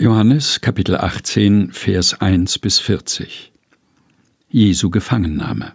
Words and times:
Johannes 0.00 0.62
Kapitel 0.62 0.96
18 0.96 1.72
Vers 1.72 2.22
1 2.22 2.58
bis 2.60 2.78
40 2.78 3.52
Jesu 4.48 4.88
Gefangennahme 4.88 5.74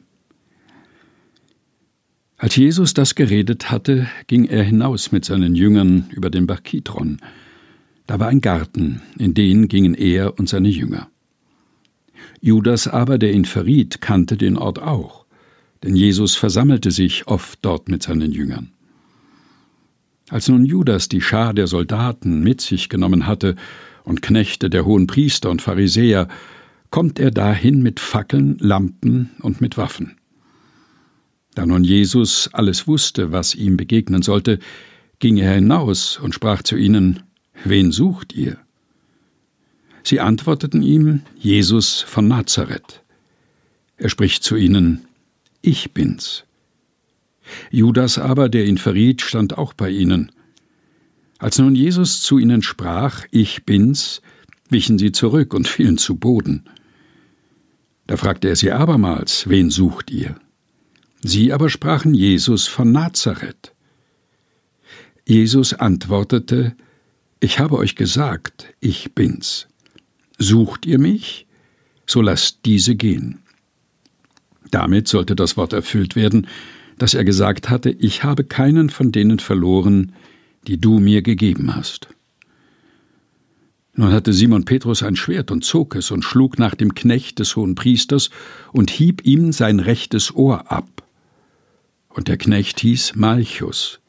Als 2.36 2.56
Jesus 2.56 2.96
das 2.96 3.14
geredet 3.14 3.70
hatte, 3.70 4.08
ging 4.26 4.46
er 4.46 4.64
hinaus 4.64 5.12
mit 5.12 5.26
seinen 5.26 5.54
Jüngern 5.54 6.10
über 6.10 6.32
den 6.32 6.48
Bach 6.48 6.64
Kidron. 6.64 7.20
Da 8.08 8.20
war 8.20 8.30
ein 8.30 8.42
Garten, 8.42 9.04
in 9.20 9.36
den 9.36 9.68
gingen 9.68 9.94
er 9.94 10.40
und 10.40 10.50
seine 10.50 10.70
Jünger. 10.70 11.08
Judas 12.42 12.88
aber, 12.88 13.20
der 13.20 13.32
ihn 13.32 13.46
verriet, 13.46 14.02
kannte 14.02 14.38
den 14.38 14.58
Ort 14.58 14.82
auch, 14.82 15.28
denn 15.84 15.96
Jesus 15.96 16.36
versammelte 16.36 16.90
sich 16.90 17.28
oft 17.28 17.60
dort 17.62 17.90
mit 17.90 18.02
seinen 18.02 18.32
Jüngern. 18.32 18.72
Als 20.32 20.48
nun 20.48 20.66
Judas 20.66 21.10
die 21.10 21.22
Schar 21.22 21.54
der 21.54 21.68
Soldaten 21.68 22.42
mit 22.42 22.60
sich 22.60 22.90
genommen 22.90 23.28
hatte 23.28 23.56
und 24.06 24.22
Knechte 24.22 24.70
der 24.70 24.86
hohen 24.86 25.08
Priester 25.08 25.50
und 25.50 25.62
Pharisäer, 25.62 26.28
kommt 26.92 27.20
er 27.20 27.32
dahin 27.32 27.84
mit 27.84 28.00
Fackeln, 28.00 28.58
Lampen 28.60 29.32
und 29.42 29.60
mit 29.60 29.78
Waffen. 29.78 30.16
Da 31.56 31.66
nun 31.66 31.84
Jesus 31.84 32.50
alles 32.54 32.88
wusste, 32.88 33.32
was 33.32 33.56
ihm 33.56 33.78
begegnen 33.78 34.22
sollte, 34.22 34.60
ging 35.20 35.38
er 35.38 35.56
hinaus 35.56 36.18
und 36.18 36.34
sprach 36.34 36.62
zu 36.64 36.76
ihnen, 36.76 37.24
Wen 37.64 37.92
sucht 37.92 38.34
ihr? 38.34 38.58
Sie 40.04 40.20
antworteten 40.20 40.84
ihm, 40.84 41.22
Jesus 41.36 42.02
von 42.02 42.28
Nazareth. 42.28 43.02
Er 43.98 44.10
spricht 44.10 44.44
zu 44.44 44.56
ihnen, 44.56 45.06
Ich 45.62 45.94
bin's. 45.94 46.44
Judas 47.72 48.18
aber, 48.18 48.50
der 48.50 48.66
ihn 48.66 48.78
verriet, 48.78 49.22
stand 49.22 49.58
auch 49.58 49.74
bei 49.74 49.90
ihnen. 49.90 50.32
Als 51.38 51.60
nun 51.60 51.76
Jesus 51.76 52.22
zu 52.22 52.40
ihnen 52.40 52.62
sprach, 52.62 53.26
Ich 53.32 53.66
bin's, 53.66 54.22
wichen 54.70 54.98
sie 54.98 55.12
zurück 55.12 55.54
und 55.54 55.68
fielen 55.68 55.98
zu 55.98 56.16
Boden. 56.16 56.64
Da 58.08 58.18
fragte 58.18 58.48
er 58.48 58.56
sie 58.56 58.72
abermals, 58.72 59.50
Wen 59.50 59.70
sucht 59.70 60.12
ihr? 60.12 60.36
Sie 61.22 61.52
aber 61.52 61.70
sprachen 61.70 62.14
Jesus 62.14 62.68
von 62.68 62.92
Nazareth. 62.92 63.74
Jesus 65.28 65.74
antwortete, 65.74 66.76
Ich 67.40 67.60
habe 67.60 67.78
euch 67.78 67.96
gesagt, 67.96 68.74
ich 68.80 69.16
bin's. 69.16 69.68
Sucht 70.38 70.86
ihr 70.86 71.00
mich? 71.00 71.48
So 72.06 72.22
lasst 72.22 72.60
diese 72.66 72.96
gehen. 72.96 73.40
Damit 74.70 75.08
sollte 75.08 75.36
das 75.36 75.58
Wort 75.58 75.74
erfüllt 75.74 76.16
werden, 76.16 76.48
dass 76.98 77.14
er 77.14 77.24
gesagt 77.24 77.70
hatte, 77.70 77.90
Ich 77.90 78.24
habe 78.24 78.44
keinen 78.44 78.90
von 78.90 79.12
denen 79.12 79.40
verloren, 79.40 80.14
die 80.68 80.80
du 80.80 81.00
mir 81.00 81.22
gegeben 81.22 81.76
hast. 81.76 82.08
Nun 83.94 84.12
hatte 84.12 84.34
Simon 84.34 84.66
Petrus 84.66 85.04
ein 85.04 85.16
Schwert 85.16 85.52
und 85.52 85.64
zog 85.64 85.96
es 85.96 86.12
und 86.12 86.24
schlug 86.24 86.60
nach 86.60 86.76
dem 86.76 86.96
Knecht 86.96 87.40
des 87.40 87.56
hohen 87.56 87.76
Priesters 87.76 88.30
und 88.74 88.92
hieb 88.92 89.26
ihm 89.26 89.54
sein 89.54 89.80
rechtes 89.80 90.36
Ohr 90.36 90.70
ab. 90.70 91.04
Und 92.10 92.28
der 92.28 92.38
Knecht 92.38 92.82
hieß 92.82 93.16
Malchus. 93.16 94.00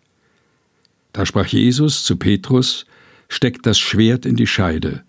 Da 1.13 1.25
sprach 1.25 1.47
Jesus 1.47 2.05
zu 2.05 2.17
Petrus, 2.17 2.87
Steck 3.29 3.63
das 3.63 3.79
Schwert 3.79 4.27
in 4.27 4.37
die 4.37 4.47
Scheide. 4.47 5.03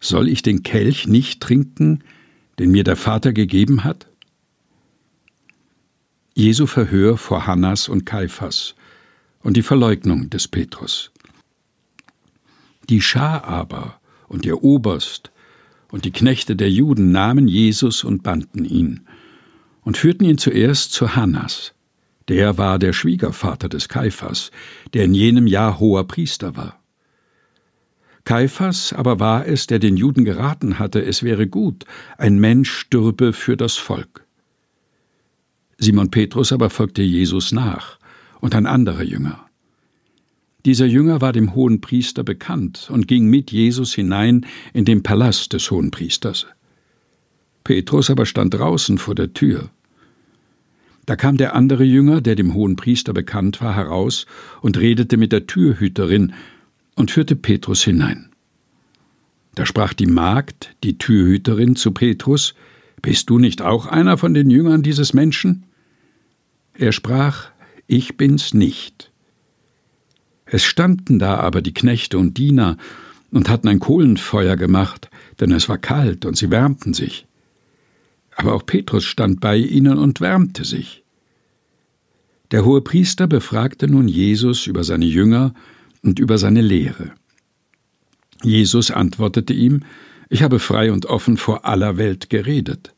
Soll 0.00 0.28
ich 0.28 0.42
den 0.42 0.62
Kelch 0.62 1.06
nicht 1.06 1.40
trinken, 1.40 2.02
den 2.58 2.70
mir 2.70 2.84
der 2.84 2.96
Vater 2.96 3.32
gegeben 3.32 3.84
hat? 3.84 4.08
Jesu 6.34 6.66
Verhör 6.66 7.16
vor 7.16 7.46
Hannas 7.46 7.88
und 7.88 8.04
Kaiphas 8.04 8.74
und 9.46 9.56
die 9.56 9.62
Verleugnung 9.62 10.28
des 10.28 10.48
Petrus. 10.48 11.12
Die 12.88 13.00
Schar 13.00 13.44
aber 13.44 14.00
und 14.26 14.44
ihr 14.44 14.64
Oberst 14.64 15.30
und 15.92 16.04
die 16.04 16.10
Knechte 16.10 16.56
der 16.56 16.68
Juden 16.68 17.12
nahmen 17.12 17.46
Jesus 17.46 18.02
und 18.02 18.24
banden 18.24 18.64
ihn 18.64 19.06
und 19.82 19.96
führten 19.96 20.24
ihn 20.24 20.38
zuerst 20.38 20.90
zu 20.90 21.14
Hannas. 21.14 21.74
Der 22.26 22.58
war 22.58 22.80
der 22.80 22.92
Schwiegervater 22.92 23.68
des 23.68 23.88
Kaiphas, 23.88 24.50
der 24.94 25.04
in 25.04 25.14
jenem 25.14 25.46
Jahr 25.46 25.78
hoher 25.78 26.08
Priester 26.08 26.56
war. 26.56 26.82
Kaiphas 28.24 28.92
aber 28.92 29.20
war 29.20 29.46
es, 29.46 29.68
der 29.68 29.78
den 29.78 29.96
Juden 29.96 30.24
geraten 30.24 30.80
hatte, 30.80 31.04
es 31.04 31.22
wäre 31.22 31.46
gut, 31.46 31.84
ein 32.18 32.40
Mensch 32.40 32.72
stürbe 32.72 33.32
für 33.32 33.56
das 33.56 33.76
Volk. 33.76 34.26
Simon 35.78 36.10
Petrus 36.10 36.52
aber 36.52 36.68
folgte 36.68 37.02
Jesus 37.02 37.52
nach, 37.52 38.00
und 38.40 38.54
ein 38.54 38.66
anderer 38.66 39.02
Jünger. 39.02 39.45
Dieser 40.66 40.86
Jünger 40.86 41.20
war 41.20 41.32
dem 41.32 41.54
hohen 41.54 41.80
Priester 41.80 42.24
bekannt 42.24 42.90
und 42.92 43.06
ging 43.06 43.30
mit 43.30 43.52
Jesus 43.52 43.94
hinein 43.94 44.44
in 44.72 44.84
den 44.84 45.04
Palast 45.04 45.52
des 45.52 45.70
hohen 45.70 45.92
Priesters. 45.92 46.48
Petrus 47.62 48.10
aber 48.10 48.26
stand 48.26 48.54
draußen 48.54 48.98
vor 48.98 49.14
der 49.14 49.32
Tür. 49.32 49.70
Da 51.06 51.14
kam 51.14 51.36
der 51.36 51.54
andere 51.54 51.84
Jünger, 51.84 52.20
der 52.20 52.34
dem 52.34 52.52
hohen 52.54 52.74
Priester 52.74 53.12
bekannt 53.12 53.60
war, 53.60 53.76
heraus 53.76 54.26
und 54.60 54.76
redete 54.76 55.16
mit 55.16 55.30
der 55.30 55.46
Türhüterin 55.46 56.32
und 56.96 57.12
führte 57.12 57.36
Petrus 57.36 57.84
hinein. 57.84 58.30
Da 59.54 59.66
sprach 59.66 59.92
die 59.92 60.06
Magd, 60.06 60.74
die 60.82 60.98
Türhüterin, 60.98 61.76
zu 61.76 61.92
Petrus, 61.92 62.56
Bist 63.02 63.30
du 63.30 63.38
nicht 63.38 63.62
auch 63.62 63.86
einer 63.86 64.18
von 64.18 64.34
den 64.34 64.50
Jüngern 64.50 64.82
dieses 64.82 65.14
Menschen? 65.14 65.62
Er 66.74 66.90
sprach, 66.90 67.50
Ich 67.86 68.16
bin's 68.16 68.52
nicht. 68.52 69.12
Es 70.46 70.64
standen 70.64 71.18
da 71.18 71.36
aber 71.36 71.60
die 71.60 71.74
Knechte 71.74 72.18
und 72.18 72.38
Diener 72.38 72.76
und 73.30 73.48
hatten 73.48 73.68
ein 73.68 73.80
Kohlenfeuer 73.80 74.56
gemacht, 74.56 75.10
denn 75.40 75.50
es 75.50 75.68
war 75.68 75.78
kalt 75.78 76.24
und 76.24 76.36
sie 76.36 76.50
wärmten 76.50 76.94
sich. 76.94 77.26
Aber 78.36 78.54
auch 78.54 78.64
Petrus 78.64 79.04
stand 79.04 79.40
bei 79.40 79.56
ihnen 79.56 79.98
und 79.98 80.20
wärmte 80.20 80.64
sich. 80.64 81.02
Der 82.52 82.64
hohe 82.64 82.80
Priester 82.80 83.26
befragte 83.26 83.88
nun 83.88 84.06
Jesus 84.06 84.66
über 84.66 84.84
seine 84.84 85.06
Jünger 85.06 85.52
und 86.02 86.20
über 86.20 86.38
seine 86.38 86.60
Lehre. 86.60 87.10
Jesus 88.42 88.90
antwortete 88.92 89.52
ihm, 89.52 89.80
Ich 90.28 90.42
habe 90.42 90.60
frei 90.60 90.92
und 90.92 91.06
offen 91.06 91.38
vor 91.38 91.64
aller 91.64 91.96
Welt 91.96 92.30
geredet. 92.30 92.94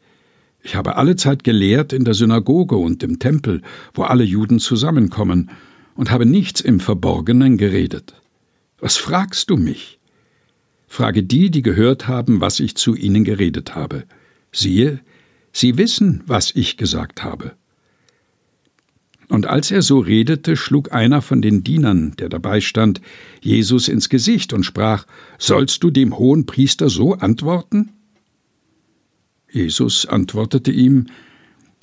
Ich 0.62 0.74
habe 0.74 0.96
alle 0.96 1.16
Zeit 1.16 1.44
gelehrt 1.44 1.94
in 1.94 2.04
der 2.04 2.14
Synagoge 2.14 2.76
und 2.76 3.02
im 3.02 3.18
Tempel, 3.18 3.62
wo 3.94 4.02
alle 4.02 4.24
Juden 4.24 4.58
zusammenkommen, 4.58 5.50
und 5.98 6.12
habe 6.12 6.26
nichts 6.26 6.60
im 6.60 6.78
Verborgenen 6.78 7.58
geredet. 7.58 8.14
Was 8.78 8.96
fragst 8.96 9.50
du 9.50 9.56
mich? 9.56 9.98
Frage 10.86 11.24
die, 11.24 11.50
die 11.50 11.62
gehört 11.62 12.06
haben, 12.06 12.40
was 12.40 12.60
ich 12.60 12.76
zu 12.76 12.94
ihnen 12.94 13.24
geredet 13.24 13.74
habe. 13.74 14.04
Siehe, 14.52 15.00
sie 15.52 15.76
wissen, 15.76 16.22
was 16.24 16.52
ich 16.54 16.76
gesagt 16.76 17.24
habe. 17.24 17.56
Und 19.28 19.46
als 19.46 19.72
er 19.72 19.82
so 19.82 19.98
redete, 19.98 20.56
schlug 20.56 20.92
einer 20.92 21.20
von 21.20 21.42
den 21.42 21.64
Dienern, 21.64 22.14
der 22.16 22.28
dabei 22.28 22.60
stand, 22.60 23.00
Jesus 23.40 23.88
ins 23.88 24.08
Gesicht 24.08 24.52
und 24.52 24.62
sprach, 24.62 25.04
Sollst 25.36 25.82
du 25.82 25.90
dem 25.90 26.16
hohen 26.16 26.46
Priester 26.46 26.90
so 26.90 27.14
antworten? 27.14 27.90
Jesus 29.50 30.06
antwortete 30.06 30.70
ihm, 30.70 31.06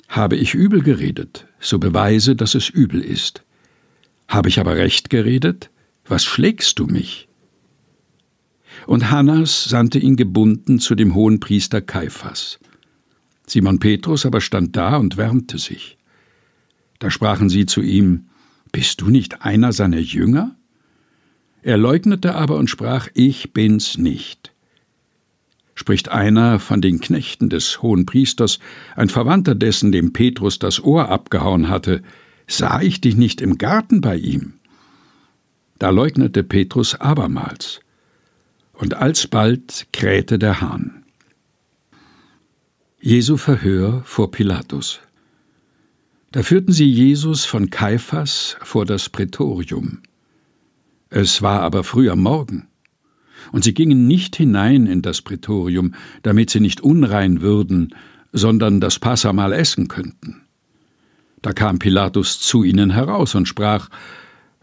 Habe 0.08 0.36
ich 0.36 0.54
übel 0.54 0.80
geredet, 0.80 1.46
so 1.60 1.78
beweise, 1.78 2.34
dass 2.34 2.54
es 2.54 2.70
übel 2.70 3.02
ist. 3.02 3.45
Habe 4.28 4.48
ich 4.48 4.58
aber 4.58 4.76
recht 4.76 5.10
geredet? 5.10 5.70
Was 6.06 6.24
schlägst 6.24 6.78
du 6.78 6.86
mich? 6.86 7.28
Und 8.86 9.10
Hannas 9.10 9.64
sandte 9.64 9.98
ihn 9.98 10.16
gebunden 10.16 10.78
zu 10.78 10.94
dem 10.94 11.14
hohen 11.14 11.40
Priester 11.40 11.80
Kaiphas. 11.80 12.58
Simon 13.46 13.78
Petrus 13.78 14.26
aber 14.26 14.40
stand 14.40 14.76
da 14.76 14.96
und 14.96 15.16
wärmte 15.16 15.58
sich. 15.58 15.96
Da 16.98 17.10
sprachen 17.10 17.48
sie 17.48 17.66
zu 17.66 17.80
ihm, 17.80 18.26
Bist 18.72 19.00
du 19.00 19.08
nicht 19.08 19.42
einer 19.42 19.72
seiner 19.72 19.98
Jünger? 19.98 20.56
Er 21.62 21.78
leugnete 21.78 22.34
aber 22.34 22.56
und 22.56 22.70
sprach, 22.70 23.08
Ich 23.14 23.52
bin's 23.52 23.98
nicht 23.98 24.52
spricht 25.76 26.08
einer 26.08 26.58
von 26.58 26.80
den 26.80 27.00
Knechten 27.00 27.48
des 27.48 27.80
hohen 27.82 28.06
Priesters, 28.06 28.58
ein 28.96 29.08
Verwandter 29.08 29.54
dessen, 29.54 29.92
dem 29.92 30.12
Petrus 30.12 30.58
das 30.58 30.82
Ohr 30.82 31.10
abgehauen 31.10 31.68
hatte, 31.68 32.02
sah 32.46 32.80
ich 32.80 33.00
dich 33.00 33.16
nicht 33.16 33.40
im 33.40 33.58
Garten 33.58 34.00
bei 34.00 34.16
ihm? 34.16 34.54
Da 35.78 35.90
leugnete 35.90 36.42
Petrus 36.42 36.94
abermals, 36.94 37.80
und 38.72 38.94
alsbald 38.94 39.86
krähte 39.92 40.38
der 40.38 40.60
Hahn. 40.60 41.04
Jesu 43.00 43.36
Verhör 43.36 44.02
vor 44.04 44.30
Pilatus. 44.30 45.00
Da 46.32 46.42
führten 46.42 46.72
sie 46.72 46.90
Jesus 46.90 47.44
von 47.44 47.70
Kaiphas 47.70 48.56
vor 48.60 48.84
das 48.84 49.08
Prätorium. 49.08 50.02
Es 51.08 51.40
war 51.40 51.62
aber 51.62 51.84
früh 51.84 52.10
am 52.10 52.20
Morgen 52.20 52.68
und 53.52 53.64
sie 53.64 53.74
gingen 53.74 54.06
nicht 54.06 54.36
hinein 54.36 54.86
in 54.86 55.02
das 55.02 55.22
Prätorium, 55.22 55.94
damit 56.22 56.50
sie 56.50 56.60
nicht 56.60 56.80
unrein 56.80 57.40
würden, 57.40 57.94
sondern 58.32 58.80
das 58.80 58.98
Passamal 58.98 59.52
essen 59.52 59.88
könnten. 59.88 60.45
Da 61.42 61.52
kam 61.52 61.78
Pilatus 61.78 62.40
zu 62.40 62.64
ihnen 62.64 62.90
heraus 62.90 63.34
und 63.34 63.46
sprach, 63.46 63.88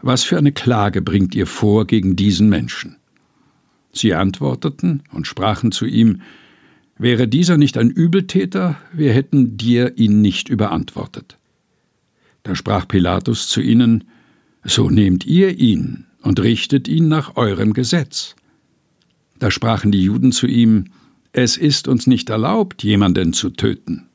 Was 0.00 0.24
für 0.24 0.38
eine 0.38 0.52
Klage 0.52 1.02
bringt 1.02 1.34
ihr 1.34 1.46
vor 1.46 1.86
gegen 1.86 2.16
diesen 2.16 2.48
Menschen? 2.48 2.96
Sie 3.92 4.14
antworteten 4.14 5.02
und 5.12 5.26
sprachen 5.26 5.72
zu 5.72 5.86
ihm, 5.86 6.20
Wäre 6.96 7.26
dieser 7.26 7.56
nicht 7.56 7.76
ein 7.76 7.90
Übeltäter, 7.90 8.76
wir 8.92 9.12
hätten 9.12 9.56
dir 9.56 9.98
ihn 9.98 10.20
nicht 10.20 10.48
überantwortet. 10.48 11.38
Da 12.44 12.54
sprach 12.54 12.86
Pilatus 12.86 13.48
zu 13.48 13.60
ihnen, 13.60 14.04
So 14.62 14.90
nehmt 14.90 15.26
ihr 15.26 15.58
ihn 15.58 16.06
und 16.22 16.40
richtet 16.40 16.86
ihn 16.86 17.08
nach 17.08 17.36
eurem 17.36 17.72
Gesetz. 17.72 18.36
Da 19.38 19.50
sprachen 19.50 19.90
die 19.90 20.02
Juden 20.02 20.30
zu 20.30 20.46
ihm, 20.46 20.86
Es 21.32 21.56
ist 21.56 21.88
uns 21.88 22.06
nicht 22.06 22.30
erlaubt, 22.30 22.84
jemanden 22.84 23.32
zu 23.32 23.50
töten. 23.50 24.06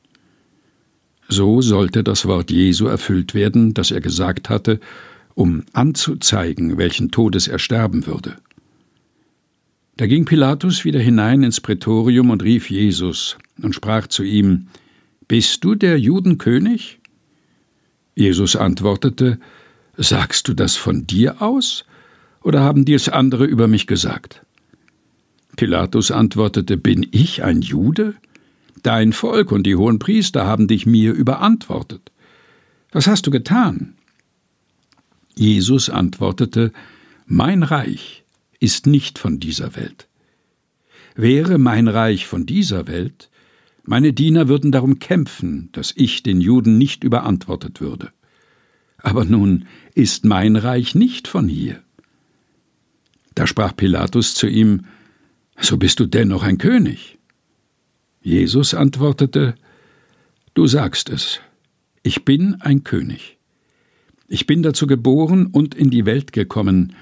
So 1.32 1.62
sollte 1.62 2.02
das 2.02 2.26
Wort 2.26 2.50
Jesu 2.50 2.86
erfüllt 2.86 3.34
werden, 3.34 3.72
das 3.72 3.92
er 3.92 4.00
gesagt 4.00 4.50
hatte, 4.50 4.80
um 5.34 5.62
anzuzeigen, 5.72 6.76
welchen 6.76 7.12
Todes 7.12 7.46
er 7.46 7.60
sterben 7.60 8.06
würde. 8.06 8.36
Da 9.96 10.06
ging 10.06 10.24
Pilatus 10.24 10.84
wieder 10.84 10.98
hinein 10.98 11.44
ins 11.44 11.60
Prätorium 11.60 12.30
und 12.30 12.42
rief 12.42 12.68
Jesus 12.68 13.38
und 13.62 13.76
sprach 13.76 14.08
zu 14.08 14.24
ihm, 14.24 14.66
Bist 15.28 15.62
du 15.62 15.76
der 15.76 16.00
Judenkönig? 16.00 16.98
Jesus 18.16 18.56
antwortete, 18.56 19.38
Sagst 19.96 20.48
du 20.48 20.54
das 20.54 20.74
von 20.74 21.06
dir 21.06 21.40
aus, 21.42 21.84
oder 22.42 22.60
haben 22.60 22.84
dir's 22.84 23.08
andere 23.08 23.44
über 23.44 23.68
mich 23.68 23.86
gesagt? 23.86 24.42
Pilatus 25.56 26.10
antwortete, 26.10 26.76
Bin 26.76 27.06
ich 27.12 27.44
ein 27.44 27.60
Jude? 27.60 28.14
Dein 28.82 29.12
Volk 29.12 29.52
und 29.52 29.64
die 29.64 29.76
hohen 29.76 29.98
Priester 29.98 30.46
haben 30.46 30.68
dich 30.68 30.86
mir 30.86 31.12
überantwortet. 31.12 32.10
Was 32.92 33.06
hast 33.06 33.26
du 33.26 33.30
getan? 33.30 33.94
Jesus 35.34 35.90
antwortete, 35.90 36.72
Mein 37.26 37.62
Reich 37.62 38.24
ist 38.58 38.86
nicht 38.86 39.18
von 39.18 39.40
dieser 39.40 39.76
Welt. 39.76 40.08
Wäre 41.14 41.58
mein 41.58 41.88
Reich 41.88 42.26
von 42.26 42.46
dieser 42.46 42.86
Welt, 42.86 43.30
meine 43.84 44.12
Diener 44.12 44.48
würden 44.48 44.72
darum 44.72 44.98
kämpfen, 44.98 45.70
dass 45.72 45.92
ich 45.96 46.22
den 46.22 46.40
Juden 46.40 46.78
nicht 46.78 47.02
überantwortet 47.02 47.80
würde. 47.80 48.10
Aber 48.98 49.24
nun 49.24 49.66
ist 49.94 50.24
mein 50.24 50.56
Reich 50.56 50.94
nicht 50.94 51.26
von 51.26 51.48
hier. 51.48 51.82
Da 53.34 53.46
sprach 53.46 53.74
Pilatus 53.74 54.34
zu 54.34 54.46
ihm, 54.46 54.82
So 55.58 55.76
bist 55.76 56.00
du 56.00 56.06
dennoch 56.06 56.42
ein 56.42 56.58
König. 56.58 57.18
Jesus 58.22 58.74
antwortete, 58.74 59.54
Du 60.54 60.66
sagst 60.66 61.08
es, 61.08 61.40
ich 62.02 62.24
bin 62.24 62.60
ein 62.60 62.84
König. 62.84 63.38
Ich 64.28 64.46
bin 64.46 64.62
dazu 64.62 64.86
geboren 64.86 65.46
und 65.46 65.74
in 65.74 65.90
die 65.90 66.06
Welt 66.06 66.32
gekommen, 66.32 66.94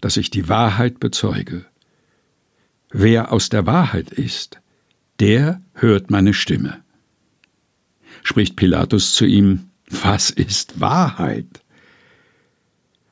dass 0.00 0.16
ich 0.16 0.30
die 0.30 0.48
Wahrheit 0.48 1.00
bezeuge. 1.00 1.64
Wer 2.90 3.32
aus 3.32 3.48
der 3.48 3.66
Wahrheit 3.66 4.10
ist, 4.10 4.60
der 5.20 5.62
hört 5.74 6.10
meine 6.10 6.34
Stimme. 6.34 6.82
Spricht 8.22 8.56
Pilatus 8.56 9.14
zu 9.14 9.26
ihm, 9.26 9.70
was 9.88 10.30
ist 10.30 10.80
Wahrheit? 10.80 11.62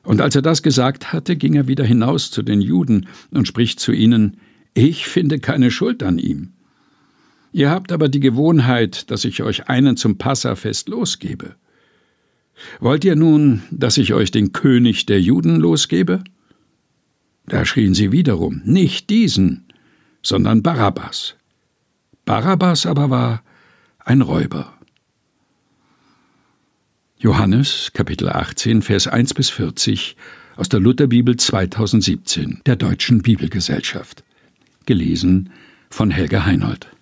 Und 0.03 0.21
als 0.21 0.35
er 0.35 0.41
das 0.41 0.63
gesagt 0.63 1.13
hatte, 1.13 1.35
ging 1.35 1.55
er 1.55 1.67
wieder 1.67 1.85
hinaus 1.85 2.29
zu 2.29 2.41
den 2.43 2.61
Juden 2.61 3.07
und 3.31 3.47
spricht 3.47 3.79
zu 3.79 3.91
ihnen, 3.91 4.37
ich 4.73 5.07
finde 5.07 5.39
keine 5.39 5.71
Schuld 5.71 6.03
an 6.03 6.17
ihm. 6.17 6.53
Ihr 7.53 7.69
habt 7.69 7.91
aber 7.91 8.09
die 8.09 8.19
Gewohnheit, 8.19 9.11
dass 9.11 9.25
ich 9.25 9.43
euch 9.43 9.69
einen 9.69 9.95
zum 9.95 10.17
Passafest 10.17 10.89
losgebe. 10.89 11.55
Wollt 12.79 13.05
ihr 13.05 13.15
nun, 13.15 13.61
dass 13.69 13.97
ich 13.97 14.13
euch 14.13 14.31
den 14.31 14.53
König 14.53 15.05
der 15.05 15.21
Juden 15.21 15.57
losgebe? 15.57 16.23
Da 17.45 17.63
schrien 17.63 17.93
sie 17.93 18.11
wiederum, 18.11 18.61
nicht 18.65 19.09
diesen, 19.11 19.65
sondern 20.23 20.63
Barabbas. 20.63 21.35
Barabbas 22.25 22.87
aber 22.87 23.11
war 23.11 23.43
ein 23.99 24.21
Räuber. 24.21 24.73
Johannes 27.19 27.91
Kapitel 27.93 28.29
18 28.29 28.81
Vers 28.81 29.07
1 29.07 29.33
bis 29.35 29.49
40 29.51 30.15
aus 30.55 30.69
der 30.69 30.79
Lutherbibel 30.79 31.37
2017 31.37 32.61
der 32.65 32.77
Deutschen 32.77 33.21
Bibelgesellschaft. 33.21 34.23
Gelesen 34.85 35.51
von 35.89 36.09
Helga 36.09 36.45
Heinold. 36.45 36.92